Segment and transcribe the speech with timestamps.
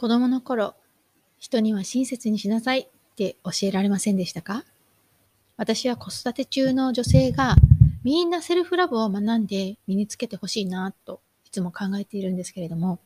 [0.00, 0.76] 子供の頃、
[1.38, 4.64] 人には親切にしなさいって教えられませんでしたか？
[5.58, 7.54] 私は子育て中の女性が
[8.02, 12.98] みんなセルフラブを学んで身につけてほしいなといつも考えているんですけれども、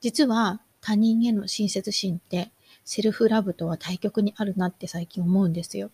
[0.00, 2.50] 実は他人への親切心って
[2.84, 5.92] セルフラブとは対極にあるなって最近思うんですよ。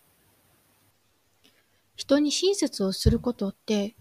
[1.95, 3.95] 人に親切をすることって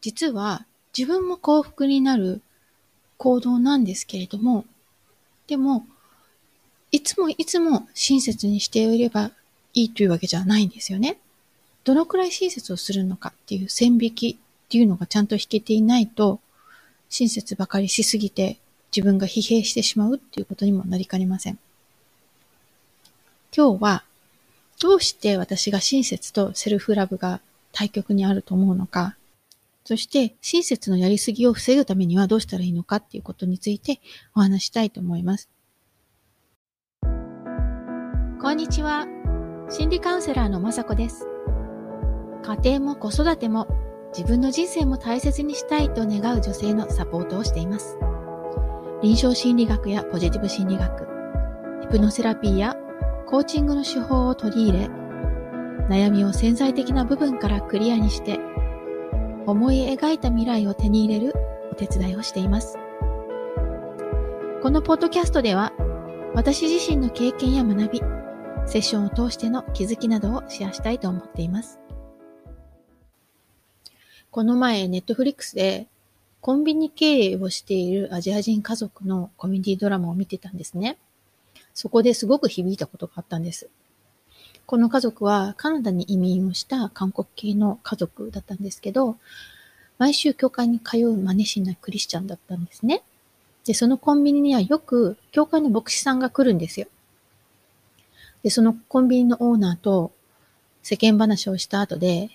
[0.00, 0.64] 実は
[0.96, 2.40] 自分も幸福になる
[3.18, 4.64] 行動なんですけれども、
[5.48, 5.86] でも、
[6.92, 9.32] いつもいつも親切にしていれば
[9.74, 11.18] いいというわけじゃないんですよね。
[11.84, 16.40] どのくらい親切をするのかっていう線引きっていうのがちゃんと引けていないと、
[17.08, 18.58] 親切ばかりしすぎて
[18.94, 21.58] 自分が疲弊してしまうっていうことにもなりかねません。
[23.56, 24.04] 今日は、
[24.80, 27.40] どうして私が親切とセルフラブが
[27.72, 29.16] 対極にあると思うのか、
[29.88, 34.02] そして親切のやりすぎを防ぐためにはどうしたらいいのかっていうことについて
[34.34, 35.48] お話したいと思います。
[38.38, 39.06] こんにちは。
[39.70, 41.26] 心理カウンセラーのまさこです。
[42.42, 43.66] 家庭も子育ても
[44.14, 47.96] 自分の人生も大切にしたいと願う女性のサポートをしています。
[49.02, 51.08] 臨床心理学やポジティブ心理学、
[51.80, 52.76] ヒプノセラピーや
[53.26, 54.90] コーチングの手法を取り入れ、
[55.88, 58.38] 悩みを潜在的な部分からクリアにして
[59.48, 61.32] 思い描いた未来を手に入れる
[61.72, 62.76] お手伝いをしています。
[64.62, 65.72] このポッドキャストでは、
[66.34, 68.02] 私自身の経験や学び、
[68.66, 71.80] セッションを通しての気づきなどをシェアしたいと思っています。
[74.30, 75.86] この前、ネットフリックスで、
[76.42, 80.98] コンビニ経営をしているアジア人家族のコメディドラマを見てたんですね。
[81.72, 83.70] そこですごく響いたことがあったんです。
[84.68, 89.16] この家族はカナダに移民をした韓国系の家族だったんですけど、
[89.96, 93.02] 毎週教会に通う真似しないクリスチャンだったんですね。
[93.64, 96.86] で、そのコンビニにはよく教会の牧師さんが来るんですよ。
[98.42, 100.12] で、そのコンビニのオーナーと
[100.82, 102.28] 世間話をした後で、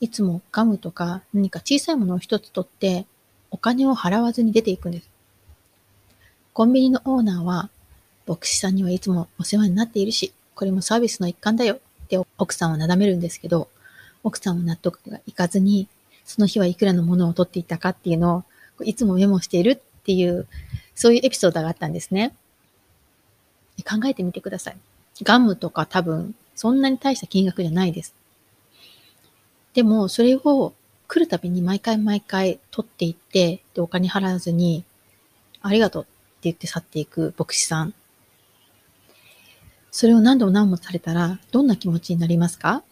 [0.00, 3.06] いつもガムとか何か小さいものを一つ取って
[3.52, 5.08] お金を払わずに出ていくんです。
[6.54, 7.70] コンビニのオーナーは
[8.26, 13.68] 牧師さんにはいつもお世話になっているし、これもサービスの一環だよって奥さんはなだめるんですけど、
[14.24, 15.86] 奥さんは納得がいかずに、
[16.24, 18.44] その日はいくらのものを取っていたかっていうの
[18.80, 20.48] をいつもメモしているっていう、
[20.96, 22.34] そういうエピソードがあったんですね。
[23.88, 24.76] 考えてみてください。
[25.22, 28.12] ガムとか多分そんなに大した金額じゃないです。
[29.74, 30.74] でもそれを
[31.06, 34.82] 来るたびに毎回毎回取っていって、でお金払わずに、
[35.62, 36.10] ありがとうって
[36.42, 37.94] 言って去っていく牧師さん
[39.90, 42.82] それを何度も何度もされたら、どんな気持ちになりますか？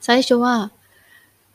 [0.00, 0.70] 最初は、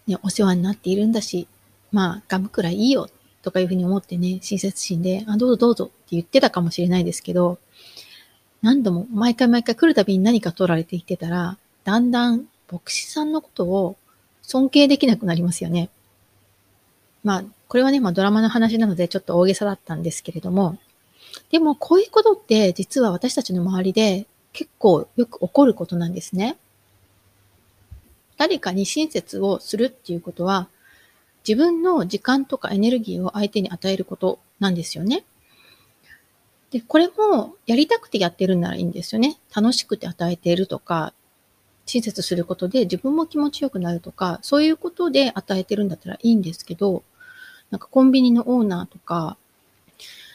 [0.08, 1.48] ね、お世話になっているんだし、
[1.92, 3.10] まあ、ガムくらいいいよ、
[3.42, 7.60] とかいうふうに思ってね、親切心で、あ、どうぞどうぞって言ってたかもしれないですけど、
[8.62, 13.98] 何度も、毎回毎回来るたびに何か取られていってたら、だんだん牧師さんのことを
[14.42, 15.90] 尊敬できなくなりますよね。
[17.24, 20.78] まあ、これはね、まあドラマの話なのでちょっと大げさだったんですけれども、
[21.52, 26.58] でもこういうことって実は私たちの周りで結構よく起こることなんですね。
[28.38, 30.70] 誰かに親切をするっていうことは
[31.48, 35.24] 自分の時間とかエネルギーを相手に与えることなんですよね。
[36.72, 39.38] で、これもやりたくてやってるならいいんですよね。
[39.56, 41.14] 楽しくて与えているとか、
[41.86, 47.04] 親切することで自分も気持ちよくなるとか、そういうことで与えてるんだったらいいんですけど、
[47.72, 49.38] なんかコンビニのオーナーとか、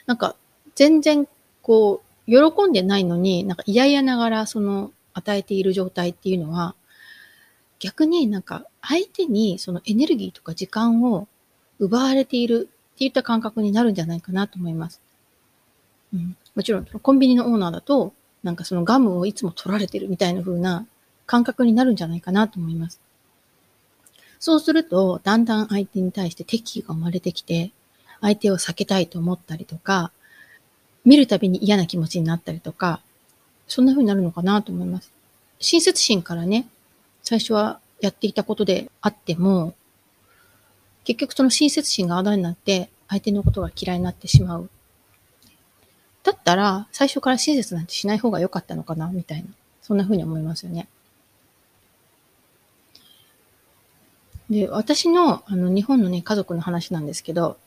[0.06, 0.34] なんか
[0.74, 1.26] 全然
[1.62, 6.74] こう、喜んでないのに、なんか嫌々ながらその与えている状態っていうのは、
[7.78, 11.28] 逆になんか相手にそのエネルギーとか時間を
[11.78, 15.00] 奪われているっていった感覚になるんじゃないかなと思います。
[16.14, 18.12] うん、もちろん、コンビニのオーナーだと、
[18.42, 20.86] なんかそのガムをいつも取られてるみたいな風な
[21.26, 23.00] 感覚になるんじゃないかなと思います。
[24.38, 27.72] そうすると、だんだん相手に対して敵意が生まれてきて、
[28.20, 30.12] 相手を避けたいと思ったりとか、
[31.04, 33.00] 見るたびに嫌な気持ちになったりとか、
[33.68, 35.10] そんな風になるのかなと思います。
[35.58, 36.66] 親切心からね、
[37.22, 39.74] 最初はやっていたことであっても、
[41.04, 44.68] 結局その親切心があだになって相手のことが嫌いになってしまう。
[46.22, 49.48] だったら、最初から親切なんてしない方が良かったのかな、みたいな。
[49.82, 50.88] そんな風に思いますよね。
[54.48, 57.58] で、私の、あの、日本のね、家族の話なんですけど、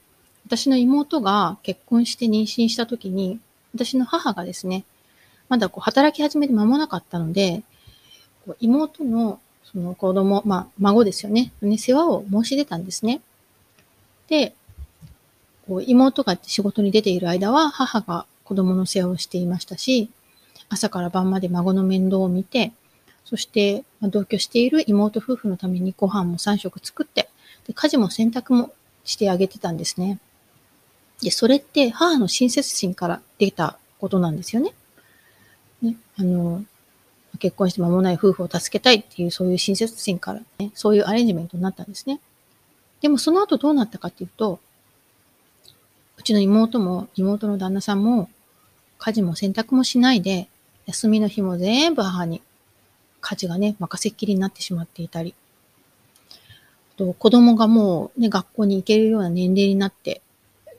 [0.47, 3.37] 私の妹が結婚して妊娠した時に、
[3.75, 4.85] 私の母がですね、
[5.49, 7.63] まだこう働き始めて間もなかったので、
[8.45, 13.19] こう妹のその子供、まあ孫ですよね、ね世話を申し出たんですね。
[14.29, 14.55] で、
[15.67, 20.09] こう妹が仕事に出ている間は母が子供の世話をしていましたし、
[20.69, 22.71] 朝から晩まで孫の面倒を見て、
[23.25, 27.27] そして同居している妹夫婦のためにご飯も3食作って、
[27.67, 28.71] で家事も洗濯も
[29.03, 30.19] してあげてたんですね。
[31.21, 34.73] で、それって母の親切心から出たことなんですよね。
[35.81, 36.63] ね、あの、
[37.39, 42.19] 結婚して間もない夫婦を助けたいっていうそういう親切心からね、そういうアレンジメントになったんですね。
[43.01, 44.59] でもその後どうなったかっていうと、
[46.17, 48.29] うちの妹も妹の旦那さんも
[48.97, 50.47] 家事も洗濯もしないで、
[50.87, 52.41] 休みの日も全部母に
[53.21, 55.35] 家事がね、任せっきりになってしまっていたり、
[56.97, 60.21] と子供がもうね、学校に行けるような年齢になって、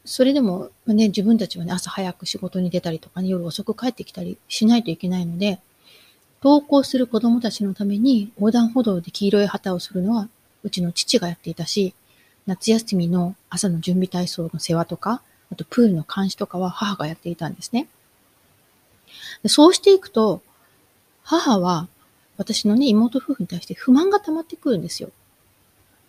[0.08, 5.60] それでもね、自分たちはね、朝早く仕事に出たりとかね、夜遅く帰ってきたりしないといけないので、
[6.42, 10.30] 登校する子供たちのために横断歩道で黄色い旗をするのは、
[10.62, 11.92] うちの父がやっていたし、
[12.46, 15.20] 夏休みの朝の準備体操の世話とか、
[15.52, 17.86] あとプールの監視とかは母がやっていたんですね。
[19.42, 20.40] でそうしていくと、
[21.22, 21.86] 母は
[22.38, 25.10] 私のね、妹夫婦に対して不満が溜まってくるんですよ。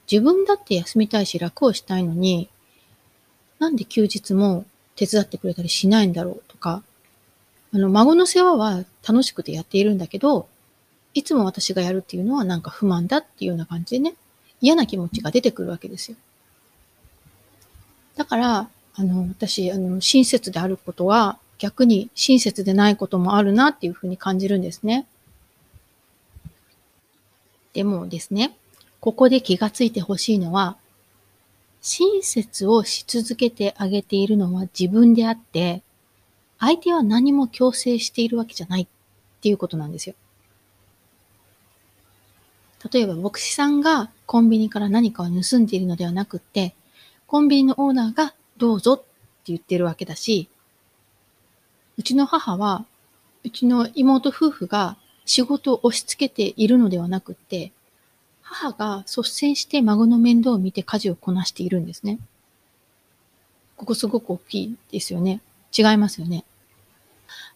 [0.09, 2.47] 自分だって休みたいし楽をしたいのに、
[3.59, 4.65] なんで休日も
[4.95, 6.81] 手伝ってくれたりしないんだろうとか、
[7.73, 10.47] あの、孫の世話は楽しくてやっているんだけど、
[11.13, 14.15] いつも私がやるっていうのはなんか不満だっていうような感じでね、
[14.61, 16.17] 嫌な気持ちが出てくるわけですよ。
[18.15, 25.05] だから、あの、私、あの、親切であることは、逆に親切でないこともあるなっていうふうに感じるんですね。
[27.73, 28.57] でもですね、
[28.99, 30.77] ここで気がついてほしいのは、
[31.81, 35.81] 親切をし続けてあげているのは自分であって、
[36.59, 38.87] 相手は何も強制しているわけじゃないっ
[39.41, 40.15] ていうことなんですよ。
[42.91, 46.75] 例えば、牧師さんがコンビニから何かを盗んでいるのではなくって、
[47.27, 49.05] コンビニのオーナーがどうぞって
[49.45, 50.49] 言ってるわけだし、
[51.97, 52.85] うちの母は、
[53.43, 57.71] うちの妹夫婦が仕事を押し付けているのではなくって、
[58.51, 62.17] 母が率先して孫の面倒を見て家事をこなしているんですね。
[63.77, 65.41] ここすごく大きいですよね。
[65.77, 66.43] 違いますよね。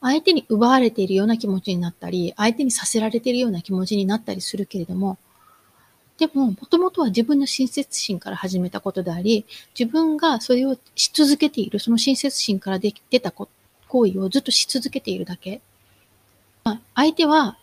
[0.02, 5.18] 相手に奪われているような気持ちになったり、相手にさせられているような気持ちになったりするけれども、
[6.20, 9.46] でも、もともとは自分の親切心から始めたことであり、
[9.78, 13.48] 自分がそれをし続けている、その親切心からで出た行
[13.90, 15.60] 為をずっとし続けているだけ。
[16.64, 17.58] ま、相手は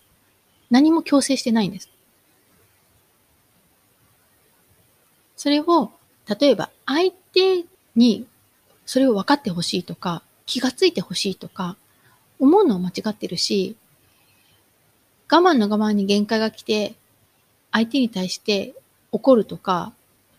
[0.68, 1.88] 何も強制してないんです。
[5.40, 5.90] それを、
[6.38, 7.64] 例えば相手
[7.96, 8.26] に
[8.84, 11.78] それを分かってほしいとか、気がついてほしいとか、
[12.38, 13.74] 思うのは間違ってるし、
[15.32, 16.94] 我慢の我慢に限界が来て、
[17.72, 18.74] 相手に対して
[19.12, 19.94] 怒るとか、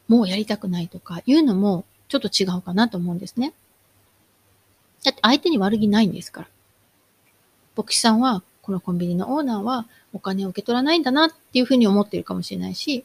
[0.07, 3.53] もうやりたくないとかいうのもちょっと違うかなと思うんですね。
[5.03, 6.47] だって相手に悪気ないんですから。
[7.75, 13.03] 牧師さんは、このコンビニのオーナーはお金を受け取らないんだなっていうふうに思ってるかもしれないし、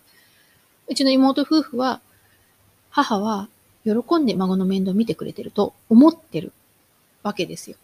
[0.88, 2.00] うちの妹夫婦は、
[2.91, 3.49] 母は
[3.85, 6.53] 喜んで孫の面倒を見てくれてると思ってる
[7.23, 7.77] わけですよ。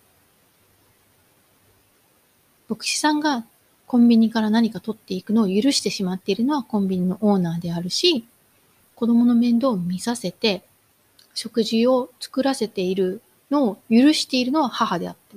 [2.69, 3.45] 牧師さんが
[3.87, 8.25] コンビニから何か取っていくのを許してしまっているのはコンビニのオーナーであるし、
[8.95, 10.63] 子供の面倒を見させて、
[11.35, 13.21] 食事を作らせている
[13.51, 15.37] のを許しているのは母であって。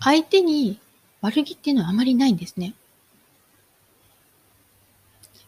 [0.00, 0.78] 相手に
[1.20, 2.74] 悪気っていうのはあまりないんですね。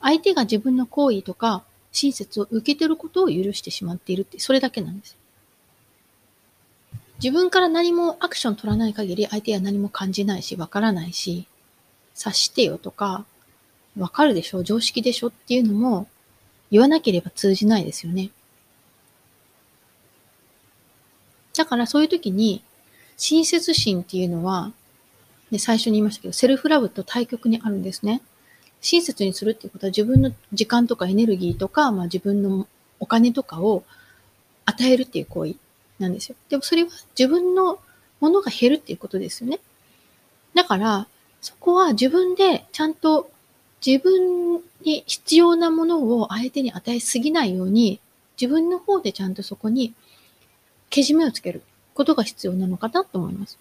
[0.01, 5.17] 相手が自分の行為とか親切を受けてることを許してしまっているって、それだけなんです。
[7.23, 11.47] 自分から何もアクション取らない限り相手は何も感じないし、わからないし、
[12.15, 13.25] 察してよとか、
[13.97, 16.07] わかるでしょ、常識でしょっていうのも
[16.71, 18.31] 言わなければ通じないですよね。
[21.57, 22.63] だからそういう時に、
[23.17, 24.73] 親切心っていうのは、
[25.51, 28.21] ね、最初に言いましたけど、セルフラブと対極にあるんですね。
[28.81, 32.67] 親切にするっていうことは自分の時間とかエネルギーとか、まあ自分の
[33.01, 33.85] お金とかを
[34.65, 35.55] 与えるっていう行為
[35.99, 36.37] なんですよ。
[36.49, 37.79] でもそれは自分の
[38.21, 39.61] ものが減るっていうことですよね。
[40.55, 41.07] だから、
[41.41, 43.31] そこは自分でちゃんと
[43.85, 48.01] 自分に必要なものを相手に与えすぎないように、
[48.41, 49.95] 自分の方でちゃんとそこに
[50.91, 51.63] けじめをつける
[51.95, 53.59] ことが必要なのかなと思います。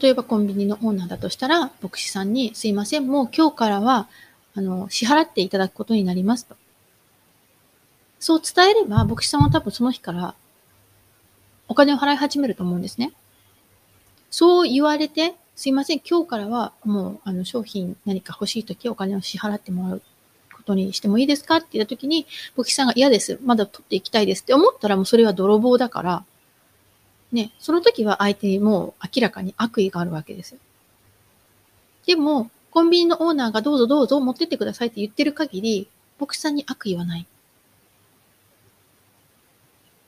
[0.00, 4.08] 例えばコンビニのオーナーだとしたら、牧師さんに、すいません、もう今日からは、
[4.54, 6.56] あの、支払っていただくことになりますと。
[8.20, 10.34] そう伝えれば、牧師さんは多分その日から
[11.68, 13.12] お金を払い始めると思うんですね。
[14.30, 20.02] そう言われて、すいません、今日からはもうあの商品何か欲しいときお金を支払ってもらう
[20.54, 23.38] ことにしてもいいですかって言った時に、簿記さんが嫌です。
[23.42, 26.24] まだ取っていきたいですって思ったらもうそれは泥棒だから、
[27.32, 30.58] ね、その時は相手にもう明らかに悪意があるわけですよ。
[32.06, 37.26] でも、コンビニのオーナーがどうぞどうぞ持ってってくださいって言ってる限り、僕さんに悪意はない。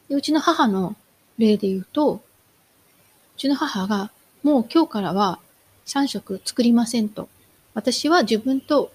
[0.08, 0.96] でうちの母の
[1.38, 4.10] 例で言うと、うちの母が
[4.42, 5.38] もう今日からは
[5.86, 7.28] 3食作りませんと。
[7.74, 8.92] 私は自分と、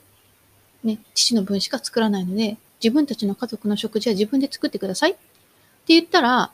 [0.84, 5.20] ね、父の分しか作らないので、自分たちの家族の食事は自分で作ってくださいって
[5.88, 6.52] 言ったら、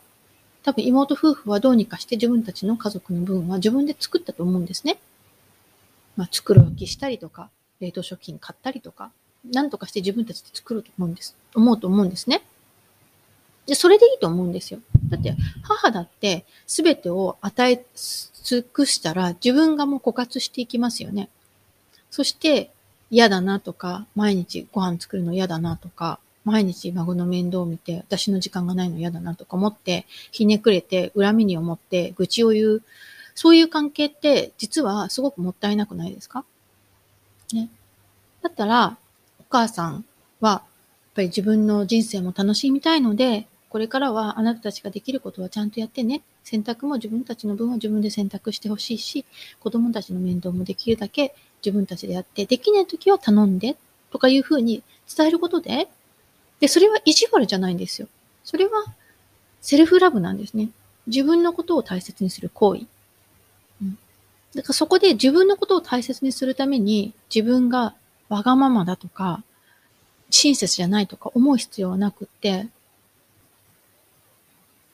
[0.64, 4.98] 多分妹夫婦はどうにかして自分たちの家族の分は自分で作ったと思うんですね。
[6.16, 9.12] まあ、作るわけしたりとか、冷凍食品買ったりとか、
[9.52, 11.36] 何とかして自分たちで作ると思うんです。
[11.54, 12.44] 思うと思うんですね。
[13.66, 14.80] で、それでいいと思うんですよ。
[15.10, 17.86] だって、母だって全てを与え
[18.44, 21.30] 尽くしたら自分がもう枯渇していきますよね。
[22.10, 22.72] そして、
[23.10, 32.84] 嫌だなとか、毎日ご飯作るの嫌だなとか、毎日孫の面倒を見て、私の時間がないの嫌だなとか思って、ひねくれて、恨みに思って、愚痴を言う。
[33.36, 36.46] そういう関係って、実はすごくもったいなくないですか？
[37.54, 37.70] ね。
[38.42, 38.98] だったら、
[39.40, 40.06] お母さん
[40.40, 40.62] は、やっ
[41.16, 46.22] ぱり自分の人生も楽しみたいので、これからはあなたたちができることはちゃんとやってね。
[46.44, 49.26] 選択も自分たちの分は自分で選択してほしいし、
[49.60, 51.34] 子供たちの面倒もできるだけ
[51.66, 53.78] 自分たちでやって、できない時は頼んで、
[54.12, 54.84] とかいうふうに
[55.16, 55.88] 伝えることで、
[56.64, 58.08] で、それは意地悪じゃないんですよ。
[58.46, 58.86] それは
[59.60, 60.70] セルフラブなんですね。
[61.08, 62.86] 自分のことを大切にする行為。
[63.82, 63.98] うん。
[64.56, 67.94] だからそこで自分のことを大切にするために自分が
[68.30, 69.44] わがままだとか、
[70.30, 72.70] 親切じゃないとか思う必要はなくって、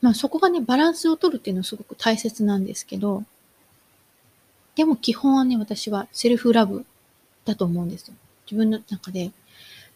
[0.01, 3.25] まあそこがね、バランスを取るっていうのはすごく大切なんですけど、
[4.73, 6.83] でも基本はね、私はセルフラブ
[7.45, 8.15] だと思うんですよ。
[8.47, 9.29] 自分の中で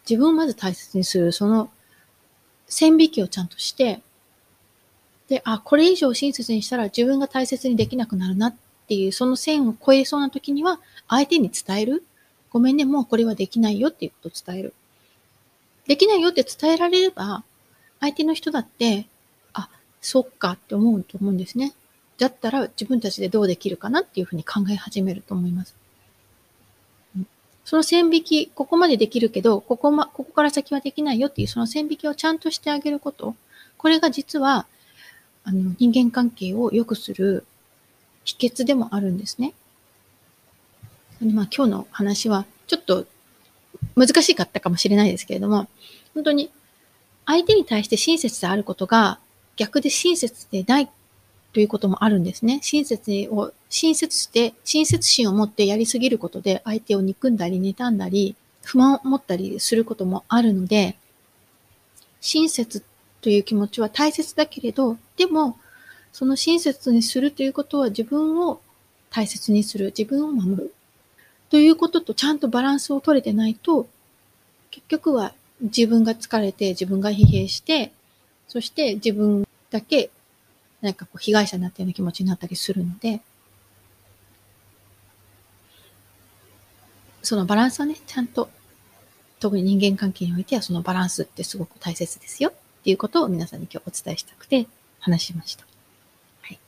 [0.08, 1.70] 自分をまず大切にする、その
[2.66, 4.02] 線引きをちゃんとして、
[5.28, 8.54] で、あ、これ以上親切にしたら自分が大切にできなくなるなっ
[8.88, 12.04] ていう、その線を越えそうな時には、相手に伝える。
[12.50, 14.74] ごめんね、もうこれはできないよっていうことを伝える。
[15.86, 17.42] できないよって伝えられれば、
[18.00, 19.06] 相手の人だって、
[19.54, 19.68] あ、
[20.00, 21.72] そっかって思うと思うんですね。
[22.18, 25.74] だったら自分たちでどうできるかなっていうふうに考え始めると思います。
[27.64, 33.34] その線引き、ここまでできるけど、ここま、ここから先はできないよっていうその線引きをちゃんとしてあげること。
[33.78, 34.66] これが実は、
[35.44, 37.44] あの、人間関係を良くする
[38.24, 39.54] 秘訣でもあるんですね。
[41.20, 43.06] まあ今日の話はちょっと
[43.96, 45.68] 難しかったかもしれないですけれども、
[46.14, 46.50] 本当に
[47.26, 49.18] 相手に対して親切であることが
[49.56, 50.90] 逆で親切でない
[51.54, 52.58] ということもあるんですね。
[52.62, 58.34] 親切を、親切して、親切心を持ってやりすぎることで相手を憎んだり妬んだり、
[58.64, 60.96] 不満を持ったりすることもあるので、
[62.20, 62.82] 親切
[63.20, 65.56] という気持ちは大切だけれど、でも、
[66.12, 68.60] その親切にするということは自分を
[69.10, 70.74] 大切にする、自分を守る。
[71.50, 73.86] ということとちゃんとバランスを取れてないと、
[74.72, 77.92] 結局は自分が疲れて、自分が疲弊して、
[78.48, 80.10] そして自分だけ
[80.84, 83.22] なんかこう被害者になったような気持ちになったりするので、
[87.22, 88.50] そのバランスはね、ちゃんと、
[89.40, 92.52] 特に人間関係においてはそのバランスってすごく大切ですよっ
[92.84, 94.66] ていうことを皆さんに今日お伝えしたくて
[95.00, 95.64] 話しました。
[96.42, 96.58] はい。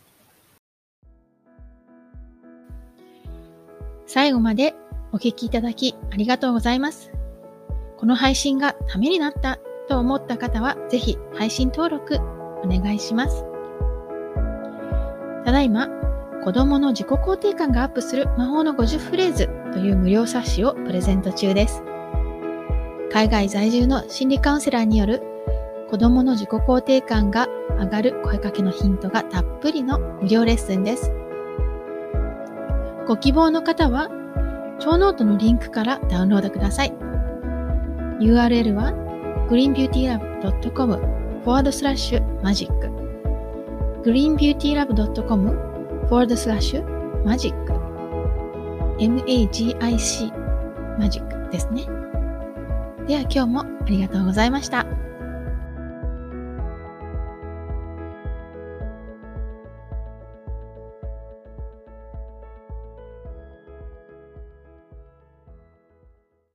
[4.07, 4.75] 最後まで
[5.13, 7.11] お聞きいただきありがとうございます。
[7.99, 9.59] この配信がためになった
[9.91, 13.56] と思った方は、ぜひ配信登録お願いします。
[15.47, 15.87] ただいま、
[16.43, 21.85] 子供の自己肯定感がアップする魔法の50フレーズという無料冊子をプレゼント中です。
[23.13, 25.23] 海外在住の心理カウンセラーによる
[25.89, 27.47] 子供の自己肯定感が
[27.79, 31.13] 上がる声かけのヒントがたっぷりの無料レッスンです。
[33.07, 34.09] ご希望の方は、
[34.81, 36.93] ショーノートのリンクからダウンロードください。
[38.19, 38.93] URL は
[39.49, 42.96] greenbeautylab.com フォワードスラッシュマジック
[44.07, 45.51] greenbeautylab.com
[46.09, 46.81] forward slash
[47.25, 47.53] magic
[48.99, 49.77] magic
[50.99, 51.87] magic ですね。
[53.07, 54.87] では今日もありがとうございました。